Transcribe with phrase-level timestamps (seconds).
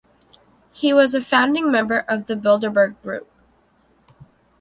[0.73, 3.29] He was a founding member of the Bilderberg Group.